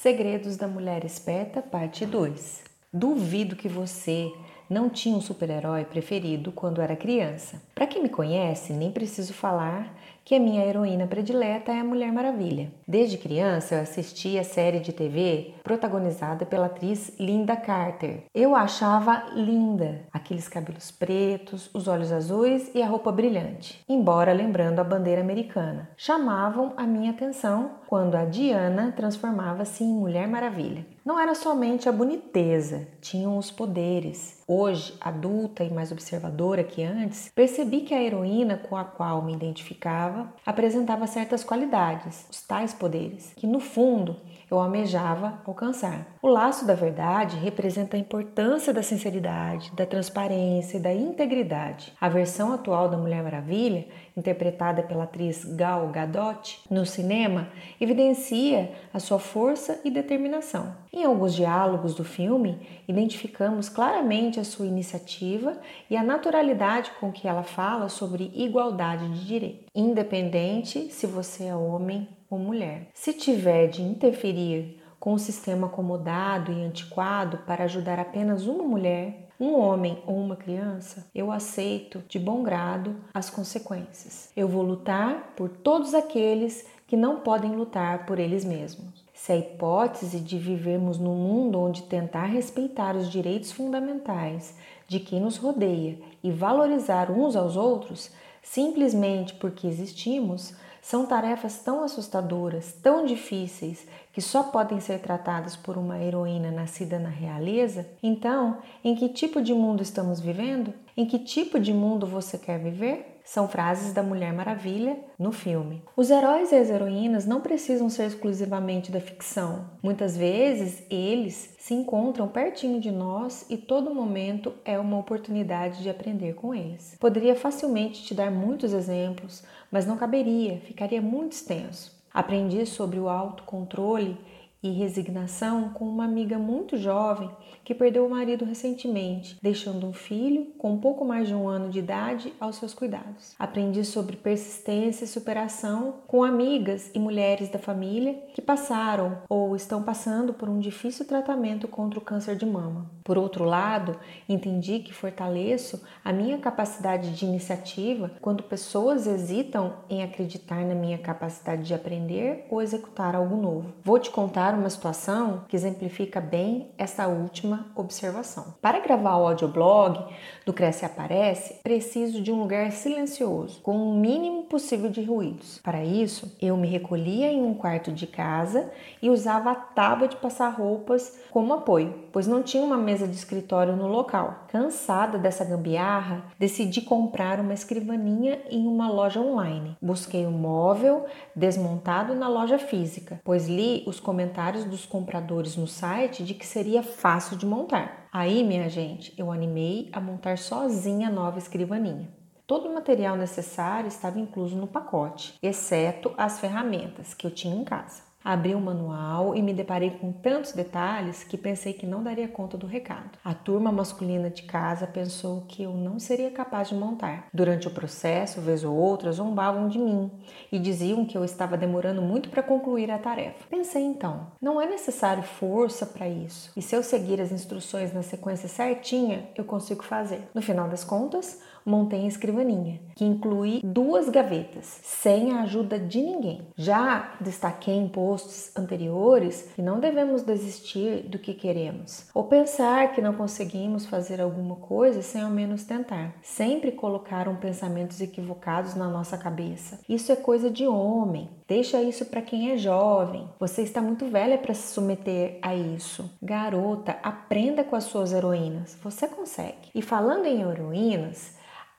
Segredos 0.00 0.56
da 0.56 0.68
Mulher 0.68 1.04
Esperta, 1.04 1.60
parte 1.60 2.06
2. 2.06 2.62
Duvido 2.92 3.56
que 3.56 3.68
você 3.68 4.32
não 4.68 4.88
tinha 4.88 5.16
um 5.16 5.20
super-herói 5.20 5.84
preferido 5.84 6.52
quando 6.52 6.80
era 6.80 6.96
criança. 6.96 7.60
Para 7.74 7.86
quem 7.86 8.02
me 8.02 8.08
conhece, 8.08 8.72
nem 8.72 8.90
preciso 8.90 9.32
falar 9.32 9.94
que 10.28 10.34
a 10.34 10.40
minha 10.40 10.62
heroína 10.62 11.06
predileta 11.06 11.72
é 11.72 11.80
a 11.80 11.84
Mulher 11.84 12.12
Maravilha. 12.12 12.70
Desde 12.86 13.16
criança 13.16 13.76
eu 13.76 13.80
assisti 13.80 14.38
a 14.38 14.44
série 14.44 14.78
de 14.78 14.92
TV 14.92 15.54
protagonizada 15.64 16.44
pela 16.44 16.66
atriz 16.66 17.18
Linda 17.18 17.56
Carter. 17.56 18.24
Eu 18.34 18.54
achava 18.54 19.24
linda, 19.34 20.02
aqueles 20.12 20.46
cabelos 20.46 20.90
pretos, 20.90 21.70
os 21.72 21.88
olhos 21.88 22.12
azuis 22.12 22.70
e 22.74 22.82
a 22.82 22.86
roupa 22.86 23.10
brilhante, 23.10 23.82
embora 23.88 24.34
lembrando 24.34 24.80
a 24.80 24.84
bandeira 24.84 25.22
americana. 25.22 25.88
Chamavam 25.96 26.74
a 26.76 26.82
minha 26.82 27.10
atenção 27.10 27.70
quando 27.86 28.14
a 28.14 28.26
Diana 28.26 28.92
transformava-se 28.94 29.82
em 29.82 29.94
Mulher 29.94 30.28
Maravilha. 30.28 30.84
Não 31.06 31.18
era 31.18 31.34
somente 31.34 31.88
a 31.88 31.92
boniteza, 31.92 32.86
tinham 33.00 33.38
os 33.38 33.50
poderes. 33.50 34.37
Hoje, 34.50 34.94
adulta 34.98 35.62
e 35.62 35.68
mais 35.70 35.92
observadora 35.92 36.64
que 36.64 36.82
antes, 36.82 37.30
percebi 37.34 37.82
que 37.82 37.92
a 37.92 38.02
heroína 38.02 38.56
com 38.56 38.78
a 38.78 38.82
qual 38.82 39.20
me 39.20 39.34
identificava 39.34 40.32
apresentava 40.46 41.06
certas 41.06 41.44
qualidades, 41.44 42.26
os 42.30 42.40
tais 42.40 42.72
poderes, 42.72 43.34
que 43.36 43.46
no 43.46 43.60
fundo 43.60 44.16
eu 44.50 44.58
almejava 44.58 45.42
alcançar. 45.46 46.06
O 46.22 46.28
laço 46.28 46.66
da 46.66 46.74
verdade 46.74 47.36
representa 47.36 47.96
a 47.96 48.00
importância 48.00 48.72
da 48.72 48.82
sinceridade, 48.82 49.70
da 49.74 49.84
transparência 49.84 50.78
e 50.78 50.80
da 50.80 50.94
integridade. 50.94 51.92
A 52.00 52.08
versão 52.08 52.50
atual 52.50 52.88
da 52.88 52.96
Mulher 52.96 53.22
Maravilha, 53.22 53.86
interpretada 54.16 54.82
pela 54.82 55.04
atriz 55.04 55.44
Gal 55.44 55.88
Gadot 55.88 56.62
no 56.70 56.86
cinema, 56.86 57.48
evidencia 57.78 58.72
a 58.94 58.98
sua 58.98 59.18
força 59.18 59.78
e 59.84 59.90
determinação. 59.90 60.74
Em 60.90 61.04
alguns 61.04 61.34
diálogos 61.34 61.94
do 61.94 62.02
filme, 62.02 62.66
identificamos 62.88 63.68
claramente 63.68 64.37
a 64.38 64.44
sua 64.44 64.66
iniciativa 64.66 65.58
e 65.88 65.96
a 65.96 66.02
naturalidade 66.02 66.90
com 67.00 67.12
que 67.12 67.26
ela 67.26 67.42
fala 67.42 67.88
sobre 67.88 68.30
igualdade 68.34 69.08
de 69.08 69.26
direito, 69.26 69.66
independente 69.74 70.92
se 70.92 71.06
você 71.06 71.44
é 71.44 71.54
homem 71.54 72.08
ou 72.30 72.38
mulher. 72.38 72.88
Se 72.94 73.12
tiver 73.12 73.68
de 73.68 73.82
interferir 73.82 74.80
com 74.98 75.14
o 75.14 75.18
sistema 75.18 75.68
acomodado 75.68 76.52
e 76.52 76.62
antiquado 76.62 77.38
para 77.46 77.64
ajudar 77.64 77.98
apenas 77.98 78.46
uma 78.46 78.64
mulher, 78.64 79.28
um 79.40 79.54
homem 79.54 80.02
ou 80.04 80.16
uma 80.16 80.34
criança, 80.34 81.06
eu 81.14 81.30
aceito 81.30 82.02
de 82.08 82.18
bom 82.18 82.42
grado 82.42 82.96
as 83.14 83.30
consequências. 83.30 84.30
Eu 84.36 84.48
vou 84.48 84.62
lutar 84.62 85.32
por 85.36 85.48
todos 85.48 85.94
aqueles 85.94 86.66
que 86.86 86.96
não 86.96 87.20
podem 87.20 87.52
lutar 87.54 88.04
por 88.06 88.18
eles 88.18 88.44
mesmos. 88.44 89.06
Se 89.20 89.32
a 89.32 89.36
hipótese 89.36 90.20
de 90.20 90.38
vivermos 90.38 90.96
num 90.96 91.16
mundo 91.16 91.58
onde 91.58 91.82
tentar 91.82 92.26
respeitar 92.26 92.94
os 92.94 93.10
direitos 93.10 93.50
fundamentais 93.50 94.54
de 94.86 95.00
quem 95.00 95.20
nos 95.20 95.36
rodeia 95.36 95.98
e 96.22 96.30
valorizar 96.30 97.10
uns 97.10 97.34
aos 97.34 97.56
outros, 97.56 98.12
simplesmente 98.40 99.34
porque 99.34 99.66
existimos, 99.66 100.54
são 100.80 101.04
tarefas 101.04 101.58
tão 101.58 101.82
assustadoras, 101.82 102.72
tão 102.80 103.04
difíceis, 103.04 103.86
que 104.12 104.22
só 104.22 104.44
podem 104.44 104.78
ser 104.78 105.00
tratadas 105.00 105.56
por 105.56 105.76
uma 105.76 105.98
heroína 105.98 106.52
nascida 106.52 106.96
na 106.98 107.10
realeza? 107.10 107.86
Então, 108.00 108.58
em 108.84 108.94
que 108.94 109.08
tipo 109.08 109.42
de 109.42 109.52
mundo 109.52 109.82
estamos 109.82 110.20
vivendo? 110.20 110.72
Em 110.96 111.04
que 111.04 111.18
tipo 111.18 111.58
de 111.58 111.74
mundo 111.74 112.06
você 112.06 112.38
quer 112.38 112.60
viver? 112.60 113.07
São 113.28 113.46
frases 113.46 113.92
da 113.92 114.02
Mulher 114.02 114.32
Maravilha 114.32 114.98
no 115.18 115.32
filme. 115.32 115.82
Os 115.94 116.08
heróis 116.08 116.50
e 116.50 116.54
as 116.54 116.70
heroínas 116.70 117.26
não 117.26 117.42
precisam 117.42 117.90
ser 117.90 118.06
exclusivamente 118.06 118.90
da 118.90 119.02
ficção. 119.02 119.66
Muitas 119.82 120.16
vezes 120.16 120.82
eles 120.88 121.54
se 121.58 121.74
encontram 121.74 122.26
pertinho 122.26 122.80
de 122.80 122.90
nós 122.90 123.44
e 123.50 123.58
todo 123.58 123.94
momento 123.94 124.54
é 124.64 124.78
uma 124.78 124.98
oportunidade 124.98 125.82
de 125.82 125.90
aprender 125.90 126.36
com 126.36 126.54
eles. 126.54 126.96
Poderia 126.98 127.36
facilmente 127.36 128.02
te 128.02 128.14
dar 128.14 128.30
muitos 128.30 128.72
exemplos, 128.72 129.44
mas 129.70 129.84
não 129.84 129.98
caberia, 129.98 130.60
ficaria 130.60 131.02
muito 131.02 131.32
extenso. 131.32 131.94
Aprendi 132.10 132.64
sobre 132.64 132.98
o 132.98 133.10
autocontrole 133.10 134.18
e 134.62 134.70
resignação 134.70 135.70
com 135.70 135.84
uma 135.84 136.04
amiga 136.04 136.38
muito 136.38 136.76
jovem 136.76 137.30
que 137.64 137.74
perdeu 137.74 138.06
o 138.06 138.10
marido 138.10 138.44
recentemente, 138.44 139.38
deixando 139.42 139.86
um 139.86 139.92
filho 139.92 140.46
com 140.58 140.78
pouco 140.78 141.04
mais 141.04 141.28
de 141.28 141.34
um 141.34 141.48
ano 141.48 141.68
de 141.68 141.78
idade 141.78 142.32
aos 142.40 142.56
seus 142.56 142.74
cuidados. 142.74 143.34
Aprendi 143.38 143.84
sobre 143.84 144.16
persistência 144.16 145.04
e 145.04 145.08
superação 145.08 145.96
com 146.06 146.24
amigas 146.24 146.90
e 146.94 146.98
mulheres 146.98 147.48
da 147.48 147.58
família 147.58 148.14
que 148.34 148.42
passaram 148.42 149.18
ou 149.28 149.54
estão 149.54 149.82
passando 149.82 150.32
por 150.32 150.48
um 150.48 150.58
difícil 150.58 151.06
tratamento 151.06 151.68
contra 151.68 151.98
o 151.98 152.02
câncer 152.02 152.36
de 152.36 152.46
mama. 152.46 152.90
Por 153.04 153.16
outro 153.18 153.44
lado, 153.44 153.98
entendi 154.28 154.80
que 154.80 154.92
fortaleço 154.92 155.82
a 156.04 156.12
minha 156.12 156.38
capacidade 156.38 157.14
de 157.14 157.24
iniciativa 157.24 158.10
quando 158.20 158.42
pessoas 158.42 159.06
hesitam 159.06 159.74
em 159.88 160.02
acreditar 160.02 160.64
na 160.64 160.74
minha 160.74 160.98
capacidade 160.98 161.62
de 161.62 161.74
aprender 161.74 162.46
ou 162.50 162.60
executar 162.60 163.14
algo 163.14 163.36
novo. 163.36 163.72
Vou 163.82 163.98
te 163.98 164.10
contar 164.10 164.47
uma 164.54 164.70
situação 164.70 165.44
que 165.48 165.56
exemplifica 165.56 166.20
bem 166.20 166.70
essa 166.78 167.06
última 167.06 167.66
observação. 167.74 168.54
Para 168.62 168.80
gravar 168.80 169.16
o 169.16 169.26
audioblog 169.26 170.04
do 170.46 170.52
Cresce 170.52 170.84
e 170.84 170.86
Aparece, 170.86 171.60
preciso 171.62 172.20
de 172.20 172.32
um 172.32 172.40
lugar 172.40 172.72
silencioso, 172.72 173.60
com 173.60 173.76
o 173.76 173.94
mínimo 173.94 174.44
possível 174.44 174.88
de 174.88 175.02
ruídos. 175.02 175.60
Para 175.62 175.84
isso, 175.84 176.34
eu 176.40 176.56
me 176.56 176.66
recolhia 176.66 177.30
em 177.30 177.42
um 177.42 177.54
quarto 177.54 177.92
de 177.92 178.06
casa 178.06 178.70
e 179.02 179.10
usava 179.10 179.50
a 179.50 179.54
tábua 179.54 180.08
de 180.08 180.16
passar 180.16 180.48
roupas 180.48 181.18
como 181.30 181.52
apoio, 181.52 181.94
pois 182.12 182.26
não 182.26 182.42
tinha 182.42 182.62
uma 182.62 182.78
mesa 182.78 183.06
de 183.06 183.14
escritório 183.14 183.76
no 183.76 183.86
local. 183.86 184.46
Cansada 184.48 185.18
dessa 185.18 185.44
gambiarra, 185.44 186.24
decidi 186.38 186.80
comprar 186.80 187.40
uma 187.40 187.52
escrivaninha 187.54 188.40
em 188.50 188.66
uma 188.66 188.90
loja 188.90 189.20
online. 189.20 189.76
Busquei 189.82 190.26
um 190.26 190.32
móvel 190.32 191.04
desmontado 191.34 192.14
na 192.14 192.28
loja 192.28 192.58
física, 192.58 193.20
pois 193.24 193.48
li 193.48 193.84
os 193.86 194.00
comentários 194.00 194.37
comentários 194.38 194.64
dos 194.64 194.86
compradores 194.86 195.56
no 195.56 195.66
site 195.66 196.22
de 196.22 196.32
que 196.32 196.46
seria 196.46 196.80
fácil 196.80 197.36
de 197.36 197.44
montar. 197.44 198.06
Aí, 198.12 198.44
minha 198.44 198.68
gente, 198.68 199.12
eu 199.18 199.32
animei 199.32 199.90
a 199.92 200.00
montar 200.00 200.38
sozinha 200.38 201.08
a 201.08 201.10
nova 201.10 201.38
escrivaninha. 201.38 202.08
Todo 202.46 202.68
o 202.68 202.74
material 202.74 203.16
necessário 203.16 203.88
estava 203.88 204.20
incluso 204.20 204.54
no 204.54 204.68
pacote, 204.68 205.34
exceto 205.42 206.14
as 206.16 206.38
ferramentas 206.38 207.14
que 207.14 207.26
eu 207.26 207.32
tinha 207.32 207.56
em 207.56 207.64
casa. 207.64 208.07
Abri 208.28 208.54
o 208.54 208.60
manual 208.60 209.34
e 209.34 209.40
me 209.40 209.54
deparei 209.54 209.88
com 209.88 210.12
tantos 210.12 210.52
detalhes 210.52 211.24
que 211.24 211.38
pensei 211.38 211.72
que 211.72 211.86
não 211.86 212.02
daria 212.02 212.28
conta 212.28 212.58
do 212.58 212.66
recado. 212.66 213.16
A 213.24 213.32
turma 213.32 213.72
masculina 213.72 214.28
de 214.28 214.42
casa 214.42 214.86
pensou 214.86 215.46
que 215.48 215.62
eu 215.62 215.72
não 215.72 215.98
seria 215.98 216.30
capaz 216.30 216.68
de 216.68 216.74
montar. 216.74 217.28
Durante 217.32 217.68
o 217.68 217.70
processo, 217.70 218.42
vez 218.42 218.64
ou 218.64 218.76
outra, 218.76 219.10
zombavam 219.12 219.66
de 219.66 219.78
mim 219.78 220.10
e 220.52 220.58
diziam 220.58 221.06
que 221.06 221.16
eu 221.16 221.24
estava 221.24 221.56
demorando 221.56 222.02
muito 222.02 222.28
para 222.28 222.42
concluir 222.42 222.90
a 222.90 222.98
tarefa. 222.98 223.46
Pensei 223.48 223.82
então, 223.82 224.26
não 224.42 224.60
é 224.60 224.68
necessário 224.68 225.22
força 225.22 225.86
para 225.86 226.06
isso. 226.06 226.52
E 226.54 226.60
se 226.60 226.76
eu 226.76 226.82
seguir 226.82 227.22
as 227.22 227.32
instruções 227.32 227.94
na 227.94 228.02
sequência 228.02 228.46
certinha, 228.46 229.26
eu 229.36 229.44
consigo 229.44 229.82
fazer. 229.82 230.28
No 230.34 230.42
final 230.42 230.68
das 230.68 230.84
contas, 230.84 231.40
montei 231.68 232.04
a 232.04 232.08
escrivaninha, 232.08 232.80
que 232.96 233.04
inclui 233.04 233.60
duas 233.62 234.08
gavetas, 234.08 234.80
sem 234.82 235.32
a 235.32 235.42
ajuda 235.42 235.78
de 235.78 236.00
ninguém. 236.00 236.48
Já 236.56 237.12
destaquei 237.20 237.74
em 237.74 237.88
posts 238.18 238.50
anteriores 238.56 239.48
que 239.54 239.62
não 239.62 239.78
devemos 239.78 240.22
desistir 240.22 241.02
do 241.02 241.18
que 241.18 241.32
queremos, 241.32 242.06
ou 242.12 242.24
pensar 242.24 242.92
que 242.92 243.00
não 243.00 243.14
conseguimos 243.14 243.86
fazer 243.86 244.20
alguma 244.20 244.56
coisa 244.56 245.02
sem 245.02 245.22
ao 245.22 245.30
menos 245.30 245.64
tentar. 245.64 246.14
Sempre 246.20 246.72
colocaram 246.72 247.36
pensamentos 247.36 248.00
equivocados 248.00 248.74
na 248.74 248.88
nossa 248.88 249.16
cabeça. 249.16 249.78
Isso 249.88 250.10
é 250.10 250.16
coisa 250.16 250.50
de 250.50 250.66
homem. 250.66 251.30
Deixa 251.46 251.80
isso 251.80 252.04
para 252.06 252.20
quem 252.20 252.50
é 252.50 252.56
jovem. 252.56 253.28
Você 253.38 253.62
está 253.62 253.80
muito 253.80 254.06
velha 254.06 254.36
para 254.36 254.52
se 254.52 254.74
submeter 254.74 255.38
a 255.40 255.54
isso. 255.54 256.10
Garota, 256.20 256.98
aprenda 257.02 257.62
com 257.62 257.76
as 257.76 257.84
suas 257.84 258.12
heroínas. 258.12 258.76
Você 258.82 259.06
consegue. 259.06 259.70
E 259.74 259.80
falando 259.80 260.26
em 260.26 260.42
heroínas, 260.42 261.37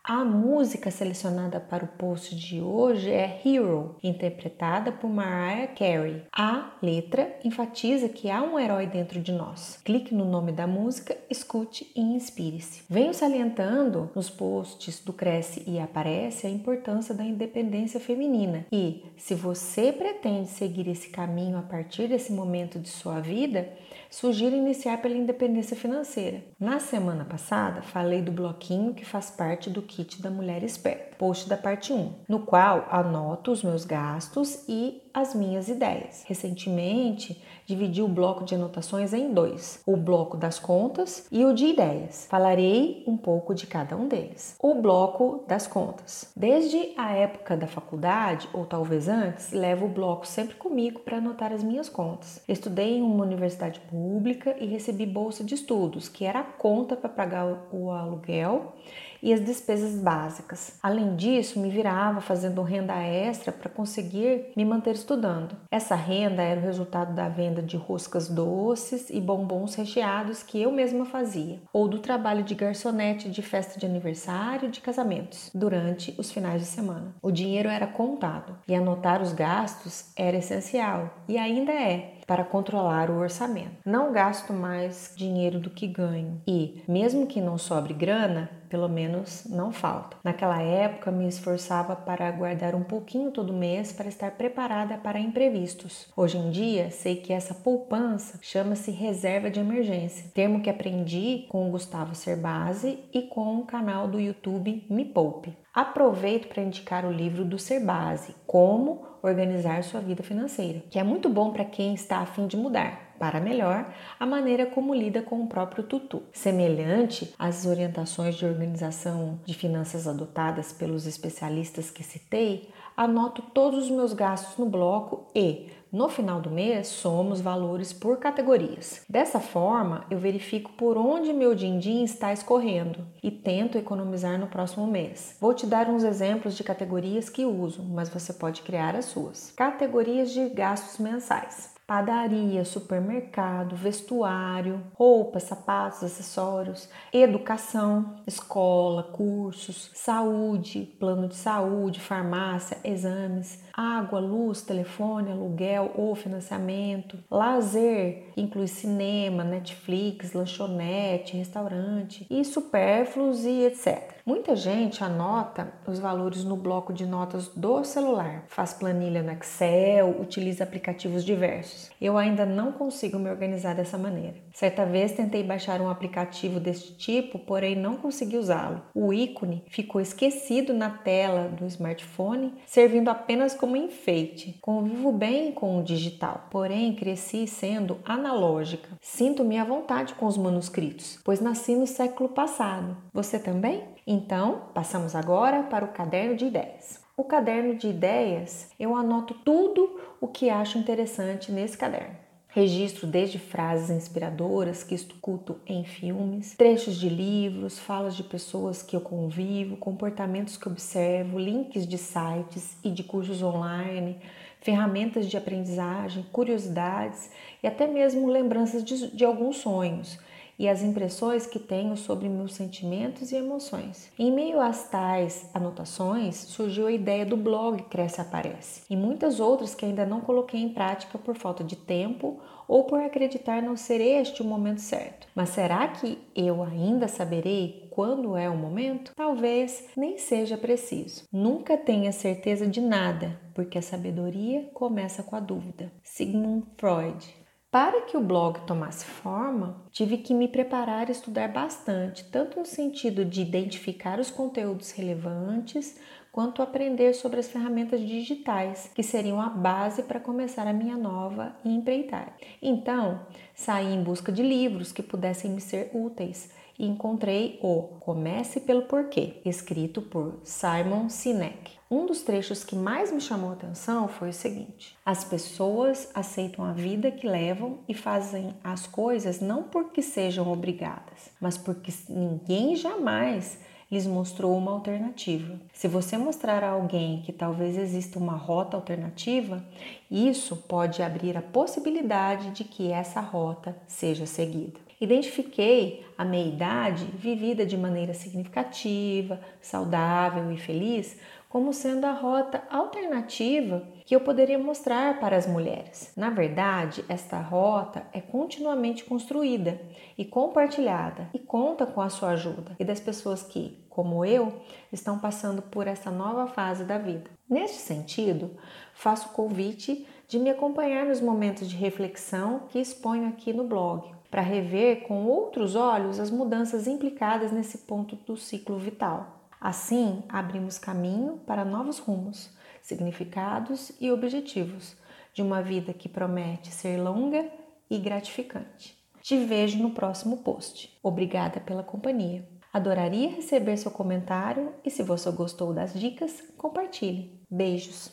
a 0.10 0.26
música 0.26 0.90
selecionada 0.90 1.60
para 1.60 1.86
o 1.86 1.88
post 1.88 2.36
de 2.36 2.60
hoje 2.60 3.12
é 3.12 3.40
Hero, 3.46 3.96
interpretada 4.02 4.92
por 4.92 5.08
Mariah 5.08 5.68
Carey. 5.68 6.24
A 6.36 6.72
letra 6.82 7.38
enfatiza 7.44 8.10
que 8.10 8.28
há 8.28 8.42
um 8.42 8.58
herói 8.58 8.88
dentro 8.88 9.22
de 9.22 9.32
nós. 9.32 9.80
Clique 9.86 10.16
no 10.16 10.26
nome 10.26 10.52
da 10.52 10.66
música, 10.66 11.16
escute 11.30 11.92
e 11.96 12.02
inspire-se. 12.02 12.82
Venho 12.90 13.14
salientando 13.14 14.10
nos 14.16 14.32
posts 14.32 15.00
do 15.00 15.14
Cresce 15.14 15.62
e 15.68 15.78
Aparece 15.78 16.48
a 16.48 16.50
importância 16.50 17.14
da 17.14 17.24
independência 17.24 18.00
feminina. 18.00 18.66
E, 18.72 19.06
se 19.16 19.36
você 19.36 19.92
pretende 19.92 20.50
seguir 20.50 20.88
esse 20.88 21.10
caminho 21.10 21.60
a 21.60 21.62
partir 21.62 22.08
desse 22.08 22.34
momento 22.34 22.80
de 22.80 22.90
sua 22.90 23.20
vida, 23.20 23.70
sugiro 24.10 24.56
iniciar 24.56 25.02
pela 25.02 25.16
independência 25.16 25.78
financeira. 25.78 26.44
Na 26.60 26.80
semana 26.80 27.26
passada, 27.26 27.82
falei 27.82 28.22
do 28.22 28.32
bloquinho 28.32 28.94
que 28.94 29.06
faz 29.06 29.30
parte 29.30 29.70
do 29.70 29.82
kit 29.82 30.22
da 30.22 30.32
mulher 30.32 30.64
esperta. 30.64 31.09
Post 31.20 31.50
da 31.50 31.58
parte 31.58 31.92
1, 31.92 32.14
no 32.30 32.40
qual 32.40 32.88
anoto 32.90 33.52
os 33.52 33.62
meus 33.62 33.84
gastos 33.84 34.64
e 34.70 35.04
as 35.14 35.36
minhas 35.36 35.68
ideias. 35.68 36.24
Recentemente, 36.26 37.44
dividi 37.66 38.02
o 38.02 38.08
bloco 38.08 38.46
de 38.46 38.56
anotações 38.56 39.14
em 39.14 39.34
dois: 39.34 39.84
o 39.86 39.98
bloco 39.98 40.38
das 40.38 40.58
contas 40.58 41.28
e 41.30 41.44
o 41.44 41.54
de 41.54 41.66
ideias. 41.66 42.26
Falarei 42.30 43.04
um 43.06 43.18
pouco 43.18 43.54
de 43.54 43.68
cada 43.68 43.98
um 43.98 44.08
deles. 44.08 44.56
O 44.62 44.76
bloco 44.76 45.44
das 45.46 45.68
contas. 45.68 46.32
Desde 46.36 46.94
a 46.98 47.12
época 47.12 47.58
da 47.58 47.68
faculdade, 47.68 48.48
ou 48.54 48.66
talvez 48.66 49.10
antes, 49.10 49.52
levo 49.52 49.88
o 49.88 49.90
bloco 49.90 50.26
sempre 50.26 50.56
comigo 50.56 51.02
para 51.02 51.18
anotar 51.18 51.52
as 51.52 51.64
minhas 51.64 51.90
contas. 51.90 52.42
Estudei 52.48 52.98
em 52.98 53.02
uma 53.02 53.26
universidade 53.26 53.82
pública 53.82 54.56
e 54.58 54.66
recebi 54.66 55.06
bolsa 55.06 55.44
de 55.44 55.54
estudos, 55.54 56.08
que 56.08 56.24
era 56.24 56.40
a 56.40 56.44
conta 56.44 56.96
para 56.96 57.10
pagar 57.10 57.68
o 57.74 57.92
aluguel 57.92 58.74
e 59.22 59.34
as 59.34 59.44
despesas 59.44 59.96
básicas. 59.96 60.78
Além 60.82 61.16
disso, 61.16 61.60
me 61.60 61.70
virava 61.70 62.22
fazendo 62.22 62.62
renda 62.62 62.96
extra 62.96 63.52
para 63.52 63.70
conseguir 63.70 64.52
me 64.56 64.66
manter 64.66 64.96
estudando. 64.96 65.56
Essa 65.72 65.96
renda 65.96 66.42
era 66.42 66.60
o 66.60 66.64
resultado 66.64 67.14
da 67.14 67.30
venda 67.30 67.62
de 67.62 67.78
roscas 67.78 68.28
doces 68.28 69.10
e 69.10 69.20
bombons 69.20 69.76
recheados 69.76 70.44
que 70.44 70.62
eu 70.62 70.72
mesma 70.72 71.06
fazia, 71.06 71.60
ou 71.74 71.88
do 71.88 72.00
trabalho 72.00 72.44
de 72.44 72.56
garçonete 72.56 73.30
de 73.30 73.42
festa 73.42 73.80
de 73.80 73.86
aniversário 73.86 74.68
e 74.68 74.72
de 74.72 74.82
casamentos 74.82 75.50
durante 75.54 76.16
os 76.18 76.32
finais 76.32 76.62
de 76.62 76.68
semana. 76.68 77.16
O 77.22 77.32
dinheiro 77.32 77.70
era 77.70 77.88
contado 77.88 78.58
e 78.68 78.76
anotar 78.76 79.22
os 79.22 79.34
gastos 79.34 80.06
era 80.16 80.38
essencial 80.38 81.14
e 81.28 81.38
ainda 81.38 81.72
é 81.72 82.19
para 82.30 82.46
controlar 82.46 83.10
o 83.10 83.18
orçamento. 83.18 83.78
Não 83.84 84.14
gasto 84.14 84.54
mais 84.54 85.12
dinheiro 85.18 85.60
do 85.60 85.72
que 85.72 85.88
ganho 85.88 86.40
e, 86.48 86.84
mesmo 86.88 87.26
que 87.26 87.42
não 87.42 87.58
sobre 87.58 87.92
grana, 87.92 88.52
pelo 88.70 88.88
menos 88.88 89.46
não 89.50 89.72
falta. 89.72 90.16
Naquela 90.24 90.62
época, 90.62 91.10
me 91.10 91.28
esforçava 91.28 91.96
para 91.96 92.30
guardar 92.30 92.76
um 92.76 92.84
pouquinho 92.84 93.32
todo 93.32 93.52
mês 93.52 93.92
para 93.92 94.08
estar 94.08 94.30
preparada 94.30 94.96
para 94.96 95.20
imprevistos. 95.20 96.08
Hoje 96.16 96.38
em 96.38 96.52
dia, 96.52 96.92
sei 96.92 97.16
que 97.16 97.34
essa 97.34 97.56
poupança 97.56 98.38
chama-se 98.44 98.92
reserva 98.92 99.50
de 99.50 99.60
emergência, 99.60 100.30
termo 100.32 100.62
que 100.62 100.70
aprendi 100.70 101.48
com 101.50 101.68
o 101.68 101.72
Gustavo 101.72 102.14
Cerbasi 102.14 103.00
e 103.12 103.24
com 103.24 103.58
o 103.58 103.66
canal 103.66 104.08
do 104.08 104.20
YouTube 104.20 104.86
Me 104.88 105.04
Poupe. 105.04 105.58
Aproveito 105.74 106.48
para 106.48 106.62
indicar 106.62 107.06
o 107.06 107.12
livro 107.12 107.44
do 107.44 107.58
Cerbasi, 107.58 108.36
Como 108.46 109.09
Organizar 109.22 109.84
Sua 109.84 110.00
Vida 110.00 110.24
Financeira, 110.24 110.82
que 110.90 111.00
é 111.00 111.04
muito 111.04 111.30
bom 111.30 111.52
para 111.52 111.66
quem 111.66 111.94
está 111.94 112.20
a 112.20 112.26
fim 112.26 112.48
de 112.48 112.56
mudar 112.56 113.09
para 113.20 113.42
melhor 113.42 113.94
a 114.20 114.26
maneira 114.26 114.66
como 114.66 114.96
lida 114.96 115.22
com 115.22 115.44
o 115.44 115.48
próprio 115.48 115.84
tutu. 115.84 116.24
Semelhante 116.32 117.34
às 117.38 117.66
orientações 117.66 118.36
de 118.36 118.46
organização 118.46 119.40
de 119.46 119.54
finanças 119.54 120.08
adotadas 120.08 120.72
pelos 120.72 121.06
especialistas 121.06 121.92
que 121.92 122.02
citei, 122.02 122.70
anoto 122.96 123.42
todos 123.54 123.86
os 123.86 123.92
meus 123.92 124.14
gastos 124.14 124.58
no 124.58 124.66
bloco 124.66 125.28
e, 125.36 125.68
no 125.92 126.08
final 126.08 126.40
do 126.40 126.52
mês, 126.52 126.88
somos 126.88 127.42
valores 127.42 127.92
por 127.92 128.18
categorias. 128.18 129.02
Dessa 129.10 129.40
forma, 129.40 130.06
eu 130.10 130.20
verifico 130.20 130.72
por 130.74 130.98
onde 130.98 131.34
meu 131.34 131.56
din-din 131.56 132.04
está 132.04 132.32
escorrendo 132.32 133.08
e 133.24 133.32
tento 133.32 133.78
economizar 133.78 134.38
no 134.38 134.48
próximo 134.48 134.86
mês. 134.86 135.36
Vou 135.42 135.54
te 135.54 135.66
dar 135.66 135.90
uns 135.90 136.04
exemplos 136.04 136.56
de 136.56 136.64
categorias 136.64 137.30
que 137.30 137.44
uso, 137.44 137.84
mas 137.84 138.08
você 138.08 138.34
pode 138.34 138.62
criar 138.62 138.96
as 138.96 139.06
suas. 139.06 139.52
Categorias 139.56 140.32
de 140.32 140.48
gastos 140.50 141.00
mensais 141.00 141.79
padaria, 141.90 142.64
supermercado, 142.64 143.76
vestuário, 143.76 144.80
roupas, 144.94 145.42
sapatos, 145.42 146.04
acessórios, 146.04 146.88
educação, 147.12 148.18
escola, 148.28 149.02
cursos, 149.02 149.90
saúde, 149.96 150.82
plano 151.00 151.28
de 151.28 151.36
saúde, 151.36 152.00
farmácia, 152.00 152.78
exames, 152.84 153.64
água, 153.74 154.20
luz, 154.20 154.62
telefone, 154.62 155.32
aluguel 155.32 155.92
ou 155.96 156.14
financiamento, 156.14 157.18
lazer, 157.32 158.34
inclui 158.38 158.68
cinema, 158.68 159.44
Netflix, 159.44 160.34
lanchonete, 160.34 161.38
restaurante 161.38 162.28
e 162.30 162.46
supérfluos 162.46 163.46
e 163.46 163.64
etc. 163.64 164.20
Muita 164.26 164.56
gente 164.56 165.04
anota 165.04 165.74
os 165.88 165.98
valores 165.98 166.44
no 166.44 166.56
bloco 166.56 166.94
de 166.94 167.06
notas 167.06 167.48
do 167.48 167.84
celular, 167.84 168.44
faz 168.48 168.74
planilha 168.74 169.24
no 169.24 169.32
Excel, 169.32 170.22
utiliza 170.22 170.64
aplicativos 170.64 171.26
diversos. 171.26 171.79
Eu 172.02 172.18
ainda 172.18 172.46
não 172.46 172.72
consigo 172.72 173.18
me 173.20 173.30
organizar 173.30 173.76
dessa 173.76 173.98
maneira. 173.98 174.36
Certa 174.54 174.86
vez 174.86 175.12
tentei 175.12 175.44
baixar 175.44 175.82
um 175.82 175.90
aplicativo 175.90 176.60
deste 176.60 176.94
tipo, 176.96 177.40
porém 177.40 177.76
não 177.76 177.96
consegui 177.96 178.38
usá-lo. 178.38 178.82
O 178.94 179.14
ícone 179.14 179.64
ficou 179.68 180.02
esquecido 180.02 180.74
na 180.74 180.90
tela 180.90 181.50
do 181.50 181.66
smartphone, 181.66 182.54
servindo 182.66 183.10
apenas 183.10 183.54
como 183.54 183.78
enfeite. 183.78 184.58
Convivo 184.62 185.12
bem 185.12 185.52
com 185.52 185.80
o 185.80 185.84
digital, 185.84 186.48
porém 186.52 186.96
cresci 186.96 187.48
sendo 187.48 187.98
analógica. 188.04 188.90
Sinto-me 189.02 189.58
à 189.58 189.64
vontade 189.64 190.14
com 190.16 190.26
os 190.26 190.38
manuscritos, 190.38 191.20
pois 191.24 191.40
nasci 191.40 191.76
no 191.76 191.88
século 191.88 192.30
passado. 192.30 192.98
Você 193.14 193.40
também? 193.40 193.84
Então, 194.12 194.64
passamos 194.74 195.14
agora 195.14 195.62
para 195.62 195.86
o 195.86 195.90
caderno 195.90 196.36
de 196.36 196.46
ideias. 196.46 197.00
O 197.16 197.24
caderno 197.24 197.76
de 197.76 197.90
ideias, 197.90 198.72
eu 198.80 198.96
anoto 198.96 199.36
tudo 199.36 200.00
o 200.20 200.28
que 200.28 200.50
acho 200.50 200.80
interessante 200.80 201.52
nesse 201.52 201.78
caderno. 201.78 202.16
Registro 202.48 203.06
desde 203.06 203.38
frases 203.38 203.92
inspiradoras 203.92 204.84
que 204.84 204.96
escuto 204.96 205.60
em 205.64 205.84
filmes, 205.84 206.56
trechos 206.56 206.96
de 206.96 207.08
livros, 207.08 207.78
falas 207.78 208.16
de 208.16 208.24
pessoas 208.24 208.82
que 208.82 208.96
eu 208.96 209.02
convivo, 209.02 209.78
comportamentos 209.78 210.58
que 210.58 210.68
observo, 210.68 211.38
links 211.38 211.86
de 211.86 212.00
sites 212.00 212.80
e 212.84 212.90
de 212.90 213.04
cursos 213.04 213.44
online, 213.44 214.18
ferramentas 214.60 215.28
de 215.28 215.38
aprendizagem, 215.38 216.26
curiosidades 216.32 217.30
e 217.62 217.68
até 217.68 217.86
mesmo 217.86 218.28
lembranças 218.28 218.84
de, 218.84 219.16
de 219.16 219.24
alguns 219.24 219.58
sonhos 219.58 220.18
e 220.60 220.68
as 220.68 220.84
impressões 220.84 221.48
que 221.48 221.58
tenho 221.58 221.96
sobre 221.96 222.28
meus 222.28 222.54
sentimentos 222.54 223.32
e 223.32 223.38
emoções. 223.38 224.12
Em 224.20 224.30
meio 224.32 224.60
às 224.60 224.90
tais 224.90 225.50
anotações, 225.54 226.36
surgiu 226.36 226.88
a 226.88 226.92
ideia 226.92 227.26
do 227.26 227.38
blog 227.38 227.82
Cresce 227.84 228.20
Aparece 228.20 228.82
e 228.90 228.96
muitas 228.98 229.40
outras 229.40 229.74
que 229.74 229.86
ainda 229.86 230.06
não 230.06 230.20
coloquei 230.20 230.60
em 230.60 230.70
prática 230.70 231.18
por 231.18 231.36
falta 231.36 231.64
de 231.64 231.78
tempo 231.78 232.42
ou 232.68 232.84
por 232.84 233.00
acreditar 233.00 233.64
não 233.64 233.76
ser 233.76 234.02
este 234.02 234.44
o 234.44 234.46
momento 234.46 234.82
certo. 234.82 235.28
Mas 235.34 235.50
será 235.50 235.88
que 235.88 236.20
eu 236.36 236.62
ainda 236.62 237.08
saberei 237.08 237.88
quando 237.90 238.38
é 238.38 238.48
o 238.48 238.56
momento? 238.56 239.12
Talvez 239.16 239.86
nem 239.98 240.18
seja 240.18 240.56
preciso. 240.56 241.24
Nunca 241.34 241.76
tenha 241.76 242.12
certeza 242.12 242.68
de 242.68 242.80
nada, 242.80 243.40
porque 243.56 243.78
a 243.78 243.82
sabedoria 243.82 244.70
começa 244.74 245.24
com 245.24 245.36
a 245.36 245.40
dúvida. 245.40 245.92
Sigmund 246.04 246.66
Freud. 246.78 247.39
Para 247.72 248.02
que 248.02 248.18
o 248.18 248.22
blog 248.22 248.62
tomasse 248.62 249.06
forma, 249.06 249.86
tive 249.92 250.18
que 250.18 250.34
me 250.34 250.48
preparar 250.48 251.08
e 251.08 251.12
estudar 251.12 251.50
bastante, 251.50 252.24
tanto 252.24 252.58
no 252.58 252.66
sentido 252.66 253.24
de 253.24 253.44
identificar 253.44 254.20
os 254.20 254.32
conteúdos 254.32 254.90
relevantes, 254.90 256.00
quanto 256.32 256.64
aprender 256.64 257.14
sobre 257.14 257.40
as 257.40 257.48
ferramentas 257.48 258.02
digitais, 258.02 258.90
que 258.96 259.04
seriam 259.04 259.40
a 259.40 259.50
base 259.50 260.02
para 260.02 260.20
começar 260.20 260.66
a 260.66 260.74
minha 260.74 260.98
nova 260.98 261.56
empreitada. 261.64 262.34
Então, 262.60 263.28
saí 263.54 263.94
em 263.94 264.02
busca 264.02 264.32
de 264.32 264.42
livros 264.42 264.92
que 264.92 265.04
pudessem 265.04 265.52
me 265.52 265.62
ser 265.62 265.92
úteis 265.94 266.50
e 266.80 266.88
encontrei 266.88 267.60
o 267.62 267.98
Comece 268.00 268.62
pelo 268.62 268.84
Porquê, 268.84 269.42
escrito 269.44 270.02
por 270.02 270.40
Simon 270.44 271.10
Sinek. 271.10 271.78
Um 271.92 272.06
dos 272.06 272.22
trechos 272.22 272.64
que 272.64 272.76
mais 272.76 273.12
me 273.12 273.20
chamou 273.20 273.50
a 273.50 273.54
atenção 273.54 274.08
foi 274.08 274.30
o 274.30 274.34
seguinte: 274.34 274.96
As 275.06 275.24
pessoas 275.24 276.10
aceitam 276.14 276.64
a 276.64 276.72
vida 276.72 277.12
que 277.12 277.28
levam 277.28 277.80
e 277.88 277.94
fazem 277.94 278.56
as 278.64 278.88
coisas 278.88 279.42
não 279.42 279.64
porque 279.64 280.02
sejam 280.02 280.52
obrigadas, 280.52 281.32
mas 281.42 281.58
porque 281.58 281.92
ninguém 282.08 282.76
jamais 282.76 283.60
lhes 283.92 284.06
mostrou 284.06 284.56
uma 284.56 284.72
alternativa. 284.72 285.60
Se 285.74 285.88
você 285.88 286.16
mostrar 286.16 286.64
a 286.64 286.70
alguém 286.70 287.24
que 287.24 287.34
talvez 287.34 287.76
exista 287.76 288.20
uma 288.20 288.36
rota 288.36 288.78
alternativa, 288.78 289.66
isso 290.12 290.56
pode 290.56 291.02
abrir 291.02 291.36
a 291.36 291.42
possibilidade 291.42 292.52
de 292.52 292.64
que 292.64 292.92
essa 292.92 293.20
rota 293.20 293.76
seja 293.88 294.28
seguida. 294.28 294.89
Identifiquei 295.02 296.06
a 296.18 296.26
meia-idade 296.26 297.06
vivida 297.06 297.66
de 297.66 297.78
maneira 297.78 298.14
significativa, 298.14 299.40
saudável 299.62 300.52
e 300.52 300.58
feliz 300.58 301.18
como 301.50 301.74
sendo 301.74 302.06
a 302.06 302.12
rota 302.12 302.62
alternativa 302.70 303.82
que 304.06 304.16
eu 304.16 304.22
poderia 304.22 304.60
mostrar 304.60 305.20
para 305.20 305.36
as 305.36 305.48
mulheres. 305.48 306.14
Na 306.16 306.30
verdade, 306.30 307.04
esta 307.10 307.40
rota 307.40 308.06
é 308.14 308.22
continuamente 308.22 309.04
construída 309.04 309.82
e 310.16 310.24
compartilhada 310.24 311.28
e 311.34 311.40
conta 311.40 311.88
com 311.88 312.02
a 312.02 312.10
sua 312.10 312.30
ajuda 312.30 312.76
e 312.80 312.86
das 312.86 313.00
pessoas 313.00 313.42
que, 313.42 313.84
como 313.90 314.24
eu, 314.24 314.62
estão 314.94 315.18
passando 315.18 315.62
por 315.62 315.88
essa 315.88 316.12
nova 316.12 316.46
fase 316.46 316.84
da 316.84 317.00
vida. 317.00 317.32
Neste 317.50 317.78
sentido, 317.78 318.52
faço 318.94 319.30
o 319.30 319.32
convite 319.32 320.06
de 320.28 320.38
me 320.38 320.52
acompanhar 320.52 321.08
nos 321.08 321.20
momentos 321.20 321.68
de 321.68 321.76
reflexão 321.76 322.68
que 322.70 322.78
exponho 322.78 323.28
aqui 323.28 323.52
no 323.52 323.64
blog, 323.64 324.19
para 324.30 324.42
rever 324.42 325.08
com 325.08 325.26
outros 325.26 325.76
olhos 325.76 326.20
as 326.20 326.30
mudanças 326.30 326.88
implicadas 326.88 327.52
nesse 327.52 327.80
ponto 327.80 328.16
do 328.16 328.38
ciclo 328.38 328.78
vital. 328.78 329.50
Assim, 329.60 330.24
abrimos 330.30 330.78
caminho 330.78 331.38
para 331.46 331.66
novos 331.66 332.00
rumos, 332.00 332.50
significados 332.82 333.92
e 334.00 334.12
objetivos 334.12 334.96
de 335.34 335.42
uma 335.42 335.62
vida 335.62 335.94
que 335.94 336.08
promete 336.08 336.72
ser 336.72 336.98
longa 336.98 337.50
e 337.90 337.98
gratificante. 337.98 338.98
Te 339.22 339.38
vejo 339.46 339.78
no 339.78 339.92
próximo 339.92 340.38
post. 340.38 340.98
Obrigada 341.04 341.60
pela 341.60 341.84
companhia. 341.84 342.48
Adoraria 342.72 343.32
receber 343.32 343.78
seu 343.78 343.92
comentário 343.92 344.74
e 344.86 344.92
se 344.92 345.04
você 345.04 345.30
gostou 345.32 345.74
das 345.74 345.94
dicas, 345.94 346.42
compartilhe. 346.56 347.42
Beijos! 347.50 348.08